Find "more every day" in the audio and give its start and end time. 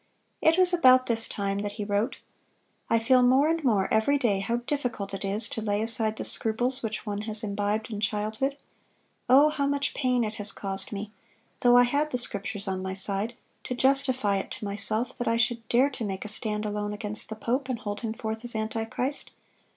3.63-4.39